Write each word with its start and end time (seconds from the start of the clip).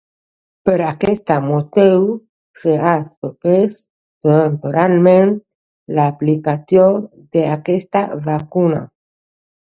Per 0.67 0.75
aquest 0.91 1.31
motiu, 1.47 2.05
s'ha 2.61 2.93
suspès 3.09 3.77
temporalment 4.27 5.35
l'aplicació 5.99 6.87
d'aquesta 7.37 8.03
vacuna. 8.29 8.81